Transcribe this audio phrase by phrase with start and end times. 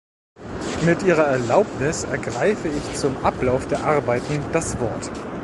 [0.83, 5.11] Mit Ihrer Erlaubnis ergreife ich zum Ablauf der Arbeiten das Wort.